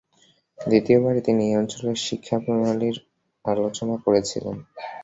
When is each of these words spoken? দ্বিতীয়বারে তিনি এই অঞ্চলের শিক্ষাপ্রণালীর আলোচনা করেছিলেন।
দ্বিতীয়বারে 0.59 1.19
তিনি 1.27 1.41
এই 1.47 1.57
অঞ্চলের 1.57 1.97
শিক্ষাপ্রণালীর 2.07 2.97
আলোচনা 3.45 3.95
করেছিলেন। 4.05 4.57